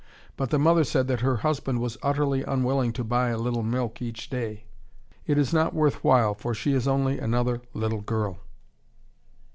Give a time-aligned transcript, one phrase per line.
[0.35, 4.01] But the mother said that her husband was utterly unwilling to buy a little milk
[4.01, 4.65] each day,
[5.27, 8.39] "It is not worth while, for she is only another little girl."